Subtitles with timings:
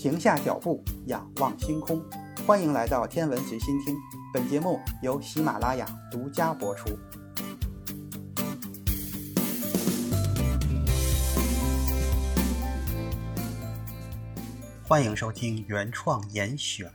[0.00, 2.02] 停下脚步，仰望星空。
[2.46, 3.94] 欢迎来到天文随心听，
[4.32, 6.98] 本节目由喜马拉雅独家播出。
[14.82, 16.90] 欢迎收听原创严选。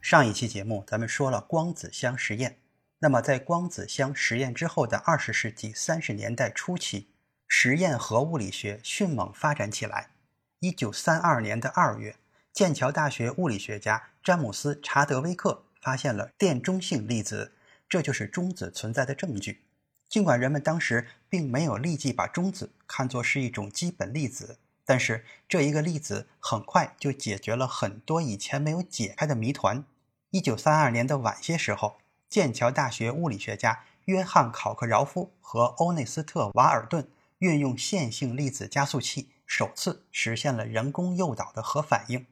[0.00, 2.58] 上一期节目咱们说了光子箱实验，
[2.98, 7.10] 那么在光子箱实验之后的二十世纪三十年代初期，
[7.46, 10.15] 实验核物理学迅猛发展起来。
[10.60, 12.16] 一九三二年的二月，
[12.50, 17.52] 剑桥大学物理学家詹姆斯·查德威克发现了电中性粒子，
[17.86, 19.66] 这就是中子存在的证据。
[20.08, 29.84] 尽管人们当时并没有立即把中子看作是一种基本粒子，但是这一个粒子很快就解决了很多以前没有解开的谜团。
[30.30, 31.98] 一九三二年的晚些时候，
[32.30, 37.06] 剑桥大学物理学家约翰·考克饶夫和欧内斯特·瓦尔顿
[37.40, 39.28] 运用线性粒子加速器。
[39.46, 42.26] 首次实现了人工诱导的核反应。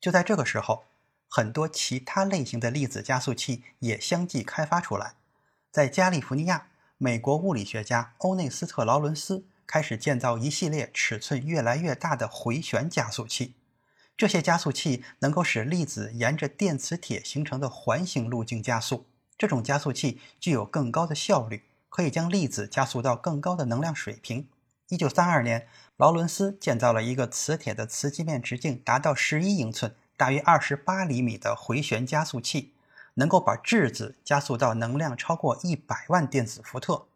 [0.00, 0.84] 就在这个时候，
[1.28, 5.14] 很多其他类型的粒子加速器也相继开发出来。
[5.70, 6.68] 在加利福尼亚，
[6.98, 13.54] 美国物理学家欧内斯特·劳伦斯开始建造一系列尺寸越来越大的回旋加速器。
[14.16, 19.06] 这些加速器能够使粒子沿着电磁铁形成的环形路径加速。
[19.38, 24.48] 这种加速器具有更高的效率，可以将粒子加速到更高的能量水平。
[24.90, 25.66] 一九三二年。
[25.96, 32.72] 劳伦斯建造了一个磁铁的磁极面直径达到十一英寸、大约二十八厘米的回旋加速器，
[33.14, 37.06] 能够把质子加速到能量超过一百万电子伏特。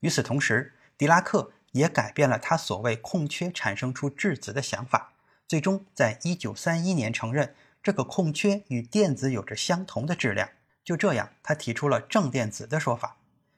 [0.00, 5.14] 与此同时，狄拉克也改变了他所谓空缺产生出质子的想法，
[5.48, 10.50] 最终在一九三一年承认这个空缺与电子有着相同的质量。
[10.84, 13.16] 就这样，他提出了正电子的说法。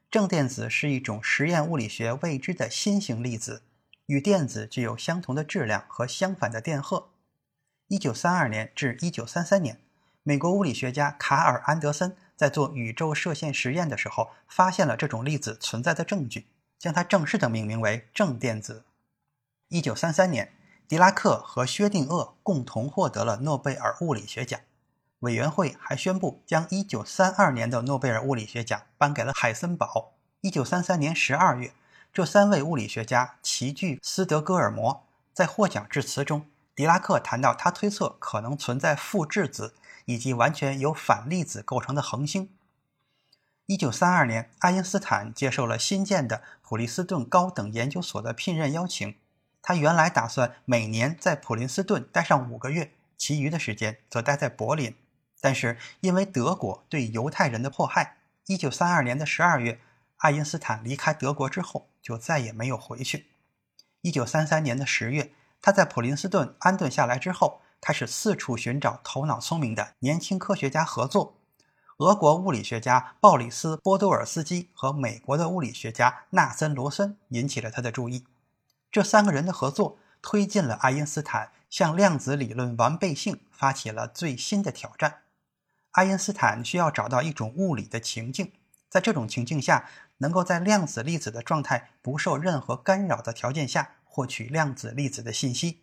[0.09, 3.63] 正电子是一种实验物理学未知的新型粒子。
[4.07, 7.09] 与电子具有相同的质量和相反的电荷。
[7.89, 9.81] 一九三二年至一九三三年，
[10.23, 16.47] 美国物理学家卡尔·安德森在做宇宙射线实验的时候，发现了这种粒子存在的证据，
[16.79, 18.85] 将它正式的命名为正电子。
[19.69, 20.53] 一九三三年，
[20.89, 24.61] 狄拉克和薛定谔共同获得了诺贝尔物理学奖。
[25.21, 30.13] 委员会还宣布将一九三二年的诺贝尔物理学奖颁给了海森堡。
[30.43, 31.73] 一九三三年十二月。
[32.17, 35.05] 这三位物理学家齐聚斯德哥尔摩，
[35.35, 39.75] 在获奖致辞中，狄拉克谈到他推测可能存在负质子
[40.07, 42.49] 以及完全由反粒子构成的恒星。
[43.67, 49.15] 一九三二年，爱因斯坦接受了新建的普林斯顿高等研究所的聘任邀请。
[49.61, 54.97] 他原来打算每年在普林斯顿待上五个月，其余的时间则待在柏林。
[55.43, 58.17] 但是因为德国对犹太人的迫害，
[58.47, 59.81] 一九三二年的十二月。
[60.19, 63.27] 爱因斯坦离开德国之后，就再也没有回去。
[64.01, 71.35] 一九三三年的十月，他在普林斯顿安顿下来之后，开始四处寻找头脑聪明的年轻科学家合作。
[71.99, 78.27] 俄国物理学家鲍里斯·波多尔斯基和美国的物理学家纳森·罗森引起了他的注意。
[78.93, 85.23] 这三个人的合作推进了爱因斯坦向量子理论完备性发起了最新的挑战。
[85.93, 88.53] 爱因斯坦需要找到一种物理的情境，
[88.97, 89.89] 在这种情境下。
[90.19, 95.83] 能够在量子粒子的状态不受任何干扰的条件下获取量子粒子的信息，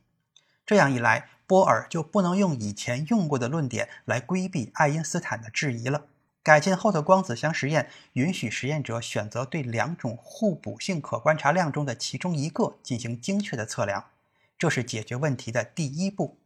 [0.66, 6.08] 这样一来，波尔就不能用以前用过的论点来规避爱因斯坦的质疑了。
[6.42, 14.06] 改进后的光子箱实验允许实验者选择对两种互补性可观察量中的其中一个进行精确的测量，
[14.58, 16.40] 这是解决问题的第一步。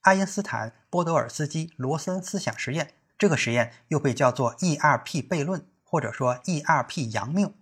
[0.00, 5.64] 爱因斯坦波德尔斯基罗森思想实验，这个实验又被叫做 E-R-P 悖论。
[5.94, 7.52] 或者说 E-R-P 阳谬，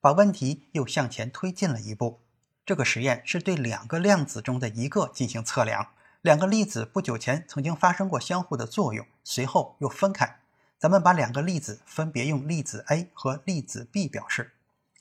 [0.00, 2.20] 把问题又向前推进了一步。
[2.64, 5.88] 这个实验是对两个量子中的一个进行测量。
[6.22, 10.38] 两个粒子不久前曾经发生过相互的作用，随后又分开。
[10.78, 14.52] 咱们把两个粒子分别用粒子 A 和粒子 B 表示。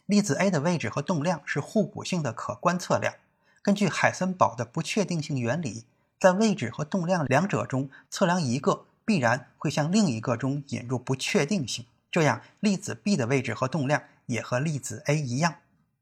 [0.05, 3.13] 粒子 A 的位置和动量是互补性的可观测量。
[3.61, 5.85] 根据海森堡的不确定性原理，
[6.19, 11.85] 在位置和动量两者中测量一个，必然会向另一个中引入不确定性。
[12.11, 15.55] 这样，粒子 B 的位置和动量也和粒子 A 一样。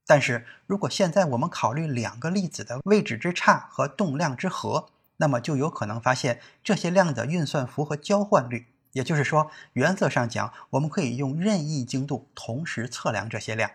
[0.07, 8.65] 但是如果现在我们考虑两个粒子的位置之差和动量之和，那么就有可能发现这些量的运算符和交换率。
[8.93, 13.69] 也就是说，原则上讲，我们可以用任意精度同时测量这些量。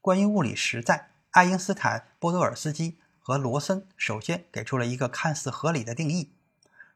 [0.00, 6.32] 关于物理实在，爱因斯坦、波多尔斯基和罗森首先给出了一个看似合理的定义：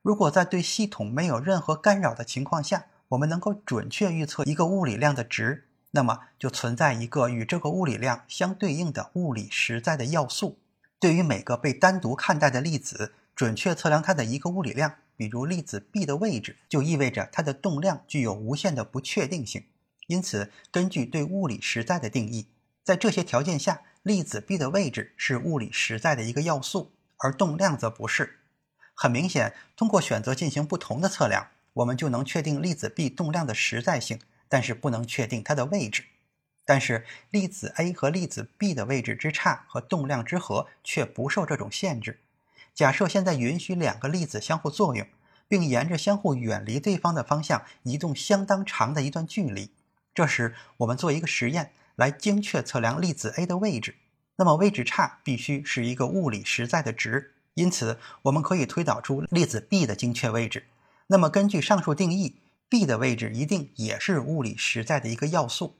[0.01, 10.59] 如果在对系统没有任何干扰的情况下，我们能够准确预测一个物理量的值，那么就存在一个与这个物理量相对应的物理实在的要素。
[11.01, 19.65] 对于每个被单独看待的粒子，准确测量它的一个物理量，比如粒子 B 的位置，就意味着它的动量具有无限的不确定性。
[20.09, 22.49] 因此，根据对物理实在的定义，
[22.83, 28.41] 在这些条件下，粒子 B 的位置是物理实在的一个要素，而动量则不是。
[28.95, 36.05] 很明显，通过选择进行不同的测量，我们就能确定粒子 B 动量的实在性，但是不能确定它的位置。
[36.65, 42.19] 但是粒子 A 和粒子 B 的位置之差和动量之和却不受这种限制。
[42.75, 45.07] 假设现在允许两个粒子相互作用，
[45.47, 49.71] 并沿着相互远离对方的方向移动相当长的一段距离，
[50.13, 53.95] 这时我们做一个实验来精确测量粒子 A 的位置，
[54.37, 57.35] 那么位置差必须是一个物理实在的值。
[57.55, 60.65] 因此，我们可以推导出粒子 B 的精确位置。
[61.09, 62.37] 那么根据上述定义
[62.69, 65.77] ，B 的位置一定也是物理实在的一个要素。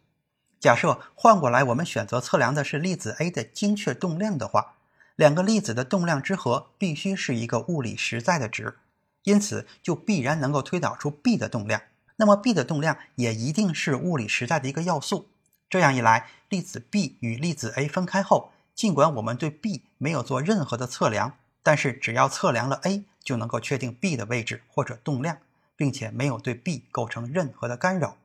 [0.59, 4.75] 假设换过来，我们选择测量的是粒子 A 的精确动量的话，
[5.17, 8.79] 两个粒子的动量之和必须是一个物理实在的值，
[9.25, 11.83] 因此就必然能够推导出 B 的动量。
[12.17, 15.29] 那么 B 的动量也一定是物理实在的一个要素。
[15.69, 25.39] 这样一来，粒子 B 与粒子 A 分开后，尽管我们对 B 没有做任何的测量，但是只要测量了 A，就能够确定 B 的位置或者动量，
[25.77, 28.17] 并且没有对 B 构成任何的干扰。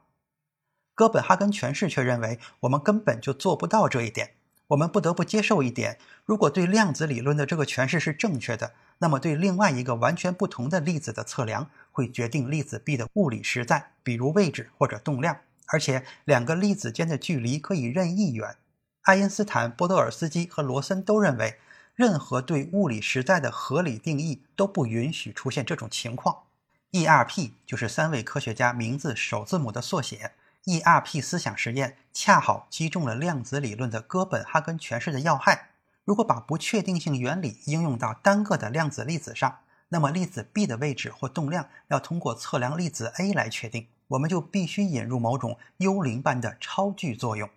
[0.95, 4.31] 哥本哈根诠释却认为，我们根本就做不到这一点。
[4.67, 18.55] 我们不得不接受一点：如果对量子理论的这个诠释是正确的，那么对另外一个完全不同的粒子的测量会决定粒子 B 的物理实在，比如位置或者动量，而且两个粒子间的距离可以任意远。
[19.01, 21.59] 爱因斯坦、波多尔斯基和罗森都认为，
[21.95, 26.43] 任何对物理实在的合理定义都不允许出现这种情况。
[26.91, 30.31] ERP 就是三位科学家名字首字母的缩写。
[30.65, 35.69] ERP 思想实验恰好击中了量子理论的哥本哈根诠释的要害。
[36.05, 39.59] 如果把不确定性原理应用到单个的量子粒子上，
[39.89, 47.49] 那么粒子 B 的位置或动量要通过测量粒子 A 来确定，我们就必须引入某种幽灵般的超距作用。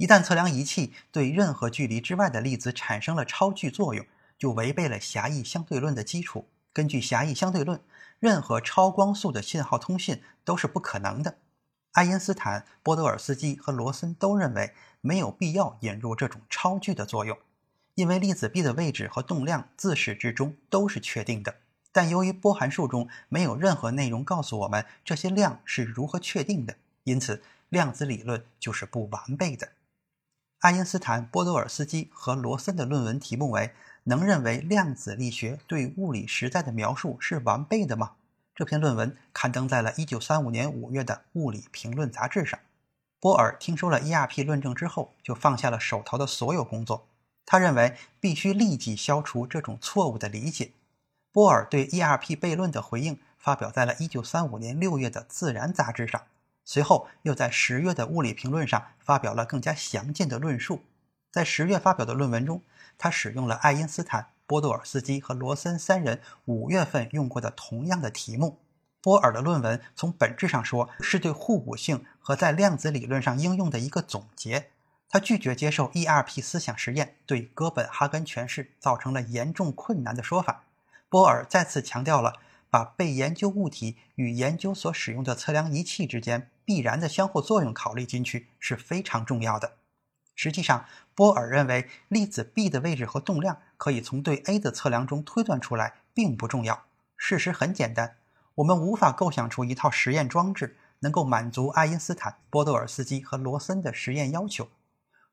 [0.00, 4.06] 一旦测量仪器对任何距离之外的粒子产生了超距作用，
[4.38, 6.48] 就违背了狭义相对论的基础。
[6.72, 7.78] 根据狭义相对论，
[8.18, 11.36] 任何超光速的信号通信都是不可能的。
[11.92, 17.36] 爱因斯坦、波多尔斯基和罗森都认为没有必要引入这种超距的作用，
[17.94, 21.56] 因为粒子 B 的位置和动量自始至终都是确定的。
[21.92, 29.72] 但由于波函数中没有任何内容告诉我们这些量是如何确定的，因此量子理论就是不完备的。
[30.60, 33.72] 爱因斯坦、波多尔斯基和罗森的论文题目为
[34.04, 38.12] “能认为量子力学对物理实在的描述是完备的吗？”
[38.54, 42.60] 这篇论文刊登在了1935年5月的《物理评论》杂志上。
[43.18, 47.06] 波尔听说了 ERP 论证之后，就放下了手头的所有工作。
[47.46, 50.72] 他认为必须立即消除这种错误的理解。
[51.32, 56.20] 波尔对 ERP 悖论的回应发表在了1935年6月的《自然》杂志上，
[56.64, 60.82] 随后又在10月的《物理评论》上发表了更加详尽的论述。
[61.30, 62.62] 在10月发表的论文中，
[62.98, 64.28] 他使用了爱因斯坦。
[64.46, 68.58] 波多尔斯基和罗森三人五月份用过的同样的题目。
[69.00, 74.70] 波尔的论文从本质上说是对互补性和在量子理论上应用的一个总结。
[75.08, 80.64] 他拒绝接受 ERP 思想实验对哥本哈根诠释造成了严重困难的说法。
[81.08, 89.72] 波尔再次强调了把被研究物体与研究所使用的测量仪器之间必然的相互作用考虑进去是非常重要的。
[90.36, 96.84] 实际上，波尔认为粒子 B 的位置和动量可以从对 A 的测量中推断出来，并不重要。
[97.16, 98.16] 事实很简单，
[98.54, 104.68] 我们无法构想出一套实验装置能够满足爱因斯坦、波多尔斯基和罗森的实验要求。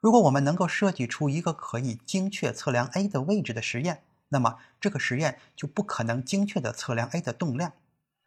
[0.01, 7.73] 如果我们能够设计出一个可以精确测量 A 的位置的实验，那么这个实验就不可能精确地测量 A 的动量。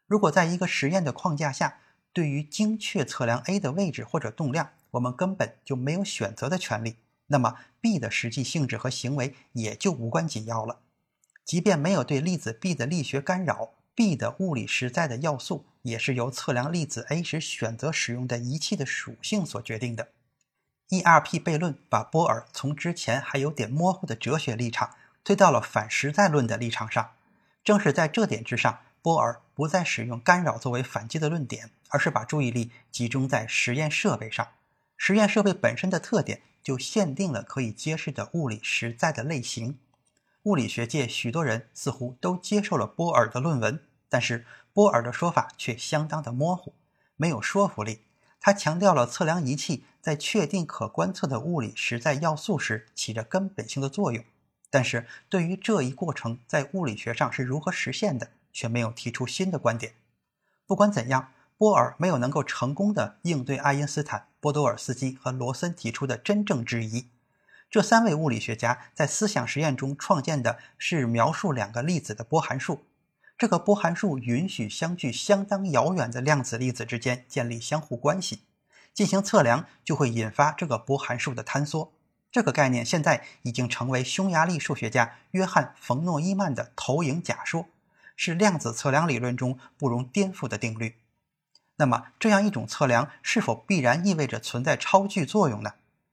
[0.07, 1.78] 如果在一个实验的框架下，
[2.12, 10.80] 对于精确测量 A 的位置或者动量，我们根本就没有选择的权利，那么 B 的实际性质和行为也就无关紧要了。
[11.45, 20.09] 即便没有对粒子 B 的力学干扰，B 的物理实在的要素也是由测量粒子 A 时选择使用的仪器的属性所决定的。
[20.88, 24.97] ERP 悖论把波尔从之前还有点模糊的哲学立场
[25.30, 27.12] 推到了反实在论的立场上。
[27.62, 34.49] 正是在这点之上，波尔不再使用干扰作为反击的论点，而是把注意力集中在实验设备上。
[34.96, 39.78] 实验设备本身的特点就限定了可以揭示的物理实在的类型。
[40.42, 46.75] 物理学界许多人似乎都接受了波尔的论文，但是波尔的说法却相当的模糊，
[47.14, 48.00] 没有说服力。
[48.40, 54.25] 他强调了测量仪器在确定可观测的物理实在要素时起着根本性的作用。
[54.70, 59.94] 但是对于这一过程在物理学上是如何实现的，却没有提出新的观点。
[60.66, 67.08] 不管怎样，波尔没有能够成功的应对爱因斯坦、波多尔斯基和罗森提出的真正质疑。
[67.68, 72.84] 这三位物理学家在思想实验中创建的是描述两个粒子的波函数。
[73.36, 78.40] 这个波函数允许相距相当遥远的量子粒子之间建立相互关系，
[78.92, 81.92] 进行测量就会引发这个波函数的坍缩。
[82.32, 87.66] 这个概念现在已经成为匈牙利数学家约翰·冯诺依曼的投影假说，
[88.14, 90.94] 是量子测量理论中不容颠覆的定律。
[91.76, 95.72] 那么，这样一种测量是否必然意味着存在超距作用呢？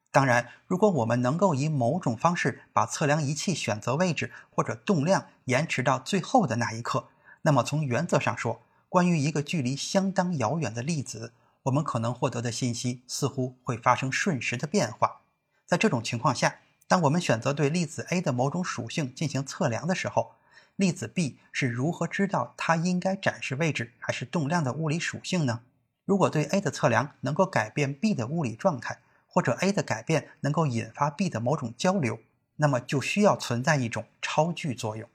[0.10, 7.10] 当然，如果我们能够以某种方式把测量仪器选择位置或者动量延迟到最后的那一刻，
[7.44, 11.34] 那么从原则上说，关于一个距离相当遥远的粒子，
[11.64, 15.22] 我们可能获得的信息似乎会发生瞬时的变化。
[15.68, 20.36] 在这种情况下，当我们选择对粒子 A 的某种属性进行测量的时候，
[20.78, 25.62] 粒子 B 是如何知道它应该展示位置还是动量的物理属性呢？
[26.06, 32.20] 如果对 A 的测量能够改变 B 的物理状态，或者 A 的改变能够引发 B 的某种交流，
[32.56, 35.10] 那么就需要存在一种超距作用。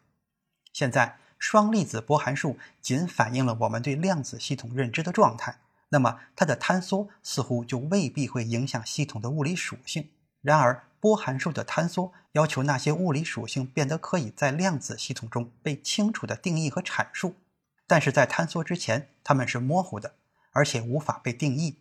[0.75, 10.11] 现在，双粒子波函数仅反映了我们对量子系统认知的状态，那么它的坍缩似乎就未必会影响系统的物理属性。
[10.42, 17.37] 然而，波函数的坍缩要求那些物理属性变得可以在量子系统中被清楚地定义和阐述，
[17.87, 20.16] 但是在坍缩之前，它们是模糊的，
[20.52, 21.78] 而且无法被定义。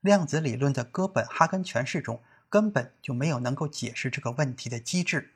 [0.00, 5.32] 量子理论的哥本哈根诠释中根本就没有能够解释这个问题的机制。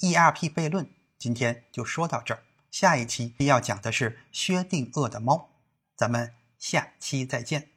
[0.00, 5.48] ERP 悖论今天就说到这儿，下一期要讲的是薛定谔的猫，
[5.96, 7.75] 咱们下期再见。